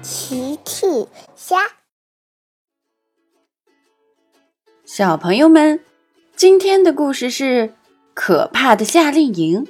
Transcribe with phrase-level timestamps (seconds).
[0.00, 1.56] 奇趣虾，
[4.84, 5.80] 小朋友们，
[6.36, 7.74] 今天的故事是
[8.14, 9.66] 可怕的夏令营。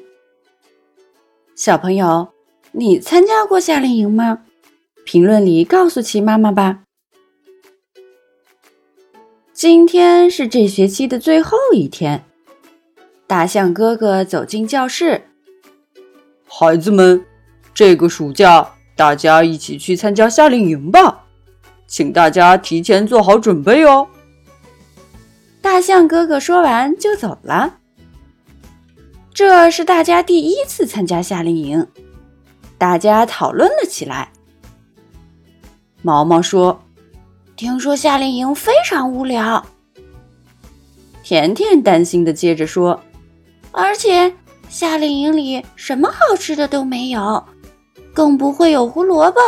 [1.56, 2.34] 小朋友，
[2.72, 4.44] 你参加过夏令营吗？
[5.06, 6.82] 评论里告诉奇妈妈吧。
[9.54, 12.26] 今天是这学期的最后一天，
[13.26, 15.22] 大象哥哥走进教室，
[16.46, 17.24] 孩子们，
[17.72, 18.74] 这个暑假。
[18.98, 21.20] 大家一起去参加夏令营吧，
[21.86, 24.08] 请大家提前做好准备哦。
[25.62, 27.76] 大象哥哥说完就走了。
[29.32, 31.86] 这是大家第一次参加夏令营，
[32.76, 34.32] 大家讨论了起来。
[36.02, 36.82] 毛毛说
[37.54, 39.64] ：“听说夏令营非常无聊。”
[41.22, 43.00] 甜甜担心的接着说
[43.70, 44.34] ：“而且
[44.68, 47.44] 夏令营里什么好吃的都没有。”
[48.18, 49.40] 更不会有胡萝卜。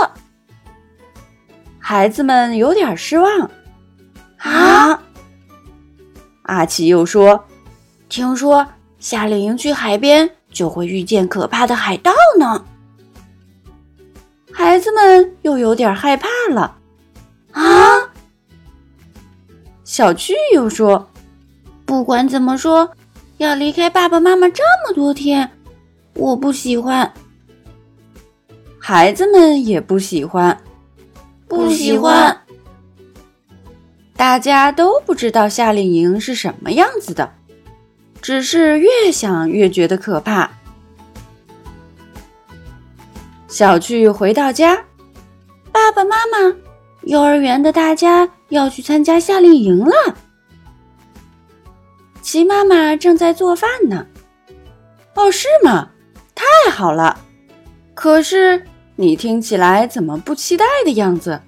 [1.81, 3.51] 孩子们有点失望。
[4.37, 5.03] 啊！
[6.43, 7.45] 阿奇又说
[8.09, 8.65] ：“听说
[9.01, 12.65] 夏令营去海边就会遇见可怕的海盗呢。”
[14.55, 16.77] 孩子们又有点害怕了。
[17.51, 17.65] 啊！
[19.83, 21.11] 小趣又说
[21.85, 22.89] ：“不管怎么说，
[23.39, 25.51] 要离开爸爸妈妈这么多天，
[26.15, 27.13] 我不喜欢。”
[28.91, 30.61] 孩子们也不喜欢，
[31.47, 32.37] 不喜欢。
[34.17, 37.33] 大家都不知道夏令营是什么样子的，
[38.21, 40.51] 只是越想越觉得可怕。
[43.47, 44.85] 小趣回到家，
[45.71, 46.57] 爸爸妈妈，
[47.03, 49.95] 幼儿园的大家要去参加夏令营了。
[52.23, 54.05] 齐妈妈正在做饭呢。
[55.15, 55.89] 哦，是吗？
[56.35, 57.17] 太好了。
[57.95, 58.61] 可是。
[59.01, 61.41] 你听起来怎么不期待的样子？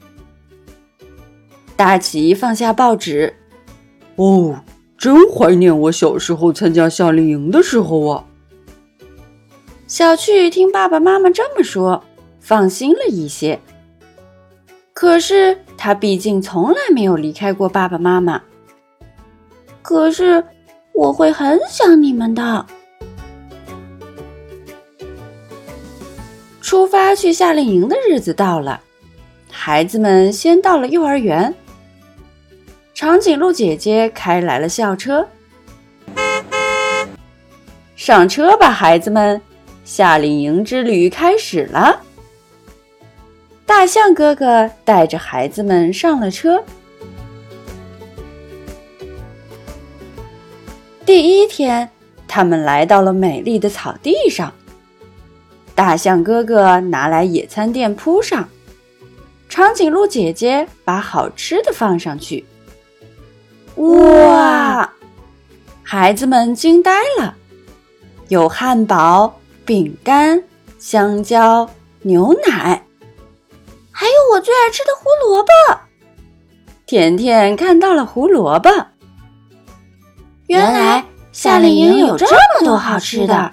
[1.77, 3.34] 大奇放下报纸，
[4.17, 4.59] 哦，
[4.97, 8.25] 真怀念我小时候参加夏令营的时候啊！
[9.87, 12.03] 小趣听爸爸妈妈这么说，
[12.41, 13.60] 放心了一些。
[14.94, 18.41] 可是他毕竟从来没有离开过爸爸妈妈。
[19.82, 20.43] 可是
[20.94, 22.65] 我会很想你们的。
[26.72, 28.81] 出发去夏令营的日子到了，
[29.50, 31.55] 孩子们先到了幼儿园。
[32.94, 35.28] 长颈鹿姐姐开来了校车，
[37.94, 39.38] 上车吧，孩子们，
[39.84, 42.00] 夏令营之旅开始了。
[43.66, 46.65] 大象哥哥带着孩子们上了车。
[51.05, 51.87] 第一天，
[52.27, 54.50] 他们来到了美丽的草地上。
[55.75, 58.49] 大象哥哥拿来野餐垫铺上，
[59.49, 62.44] 长颈鹿姐姐把好吃的放上去。
[63.77, 64.93] 哇！
[65.82, 67.34] 孩子们惊呆了，
[68.28, 70.43] 有汉堡、饼干、
[70.78, 71.69] 香蕉、
[72.00, 72.87] 牛奶，
[73.91, 75.49] 还有我最爱吃的胡萝卜。
[76.87, 78.71] 甜甜看到了胡萝卜，
[80.47, 83.53] 原来夏令营有这么多好吃的。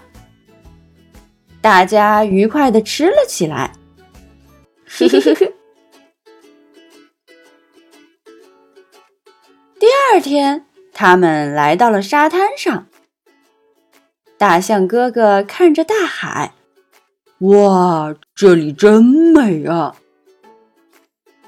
[1.61, 3.73] 大家愉快的吃了起来。
[9.79, 12.87] 第二天，他们来到了沙滩上。
[14.37, 16.53] 大象哥哥看着大海，
[17.39, 19.95] 哇，这里真美啊！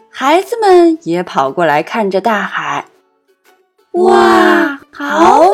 [0.09, 2.85] 孩子们也跑过来看着大海，
[3.91, 5.50] 哇，好！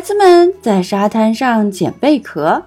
[0.00, 2.64] 孩子们在沙滩上捡贝壳，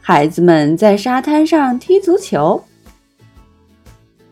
[0.00, 2.64] 孩子们在沙滩上踢足球，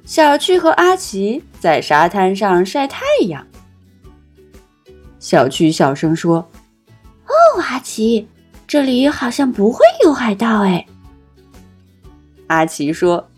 [0.04, 3.44] 小趣和阿奇在沙滩上晒太阳。
[5.18, 6.48] 小趣小声说
[7.26, 8.28] ：“哦，阿奇，
[8.68, 10.86] 这里好像不会有海盗哎。”
[12.46, 13.28] 阿奇说：“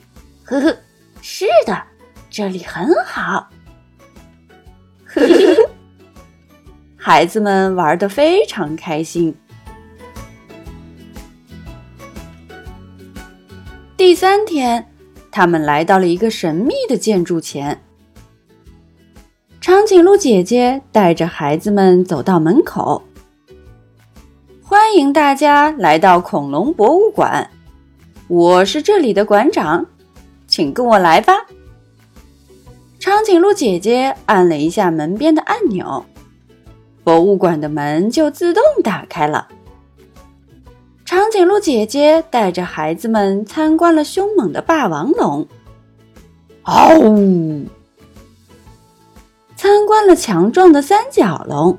[0.45, 0.77] 呵呵，
[1.23, 1.83] 是的，
[2.29, 3.49] 这里很好。”
[5.09, 5.62] 呵呵。
[7.05, 9.35] 孩子们玩得非常开心。
[13.97, 14.87] 第三天，
[15.29, 17.83] 他们来到了一个神秘的建筑前。
[19.61, 23.03] 长颈鹿姐姐带着孩子们走到门口，
[24.63, 27.51] 欢迎大家来到恐龙博物馆。
[28.29, 29.85] 我是这里的馆长，
[30.47, 31.35] 请跟我来吧。
[33.01, 36.07] 长颈鹿姐姐按了一下门边的按钮。
[37.05, 39.49] 博物馆的门就自动打开了。
[41.05, 45.47] 长颈鹿姐姐带着孩子们参观了凶猛的霸王龙，
[46.63, 47.67] 嗷呜！
[49.57, 51.79] 参观了强壮的三角龙，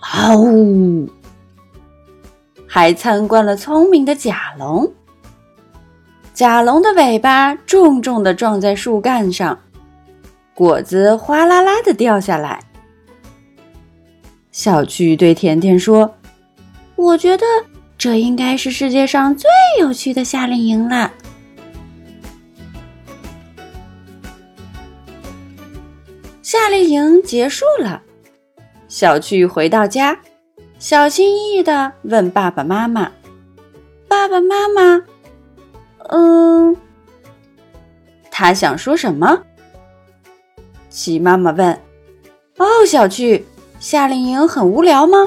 [0.00, 1.08] 嗷呜！
[2.66, 4.92] 还参观了聪明的甲龙。
[6.34, 9.58] 甲龙的尾巴重重的撞在树干上，
[10.54, 12.60] 果子哗啦啦的掉下来。
[14.62, 16.14] 小趣对甜甜说
[16.94, 17.46] ：“我觉得。”
[17.96, 19.48] 这应该是世界上最
[19.78, 21.10] 有趣的夏令营了。
[26.42, 28.02] 夏令营结束了，
[28.86, 30.18] 小趣回到家，
[30.78, 33.10] 小心翼翼的问爸爸妈妈
[34.08, 35.02] ：“爸爸妈妈，
[36.10, 36.76] 嗯，
[38.30, 39.42] 他想说什么？”
[40.90, 41.80] 齐妈妈问
[42.56, 43.46] ：“哦，小趣，
[43.80, 45.26] 夏令营很无聊吗？”“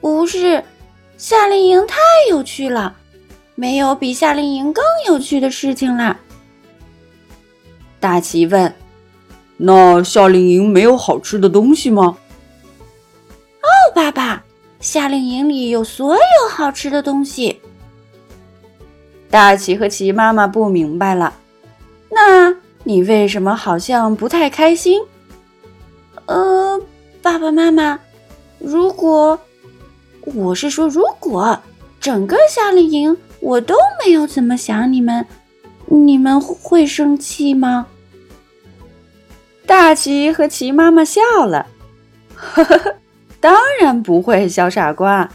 [0.00, 0.64] 不是。”
[1.18, 1.96] 夏令营太
[2.28, 2.94] 有趣了，
[3.54, 6.18] 没有比夏令营更有趣的事情了。
[7.98, 8.74] 大奇问
[9.56, 12.18] ：“那夏令营没有好吃的东西吗
[13.64, 14.44] ？”“哦，爸爸，
[14.78, 17.62] 夏令营里有所有好吃的东西。”
[19.30, 21.32] 大奇和奇妈妈不明白了，
[22.10, 22.54] 那
[22.84, 25.00] 你为什么好像不太开心？
[27.36, 28.00] 爸爸妈妈，
[28.58, 29.38] 如果……
[30.24, 31.60] 我是说，如果
[32.00, 35.26] 整个夏令营我都没有怎么想你们，
[35.84, 37.88] 你们会生气吗？
[39.66, 41.66] 大齐和齐妈妈笑了，
[42.34, 42.94] 呵呵呵，
[43.38, 45.28] 当然不会，小傻瓜。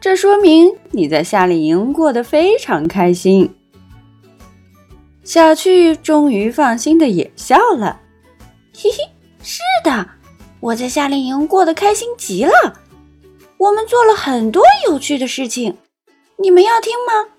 [0.00, 3.54] 这说明你在夏令营过得非常开心。
[5.22, 8.00] 小趣终于放心的也笑了，
[8.74, 8.96] 嘿嘿，
[9.44, 10.08] 是的，
[10.66, 12.52] 我在夏令营过得开心极了。
[13.56, 15.78] 我们做了很多有趣的事情，
[16.38, 17.30] 你们要听吗？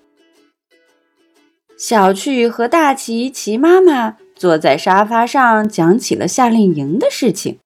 [1.76, 7.58] 小趣和大奇、奇妈妈坐在沙发上讲起了夏令营的事情。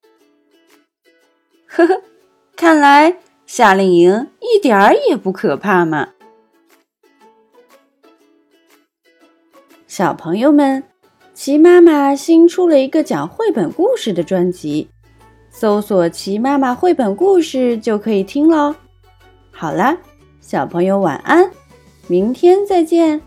[1.66, 2.02] 呵呵，
[2.56, 6.08] 看来夏令营一点儿也不可怕嘛！
[9.86, 10.82] 小朋友们，
[11.32, 14.88] 奇妈妈新出了一个讲绘本故事的专辑。
[15.52, 18.74] 搜索“齐妈妈绘本故事”就可以听喽。
[19.52, 19.96] 好啦，
[20.40, 21.48] 小朋友晚安，
[22.08, 23.20] 明天再见。